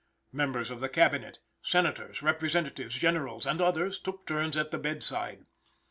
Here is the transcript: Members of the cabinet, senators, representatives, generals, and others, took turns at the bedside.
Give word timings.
Members 0.31 0.71
of 0.71 0.79
the 0.79 0.89
cabinet, 0.89 1.37
senators, 1.61 2.23
representatives, 2.23 2.95
generals, 2.97 3.45
and 3.45 3.61
others, 3.61 3.99
took 3.99 4.25
turns 4.25 4.57
at 4.57 4.71
the 4.71 4.79
bedside. 4.79 5.45